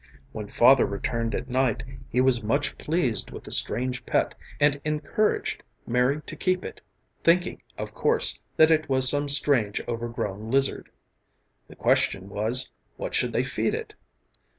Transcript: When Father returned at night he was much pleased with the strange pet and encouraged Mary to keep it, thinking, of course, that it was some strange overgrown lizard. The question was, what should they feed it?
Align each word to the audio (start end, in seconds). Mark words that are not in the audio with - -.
When 0.31 0.47
Father 0.47 0.83
returned 0.87 1.35
at 1.35 1.47
night 1.47 1.83
he 2.09 2.21
was 2.21 2.41
much 2.41 2.75
pleased 2.79 3.29
with 3.29 3.43
the 3.43 3.51
strange 3.51 4.03
pet 4.03 4.33
and 4.59 4.81
encouraged 4.83 5.61
Mary 5.85 6.23
to 6.25 6.35
keep 6.35 6.65
it, 6.65 6.81
thinking, 7.23 7.61
of 7.77 7.93
course, 7.93 8.39
that 8.57 8.71
it 8.71 8.89
was 8.89 9.07
some 9.07 9.29
strange 9.29 9.79
overgrown 9.87 10.49
lizard. 10.49 10.89
The 11.67 11.75
question 11.75 12.29
was, 12.29 12.71
what 12.97 13.13
should 13.13 13.31
they 13.31 13.43
feed 13.43 13.75
it? 13.75 13.93